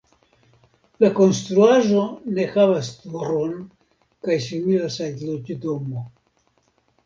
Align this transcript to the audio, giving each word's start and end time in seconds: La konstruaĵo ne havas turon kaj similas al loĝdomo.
La 1.03 1.11
konstruaĵo 1.19 2.07
ne 2.39 2.47
havas 2.57 2.91
turon 3.03 3.53
kaj 4.25 4.41
similas 4.49 5.01
al 5.11 5.25
loĝdomo. 5.31 6.07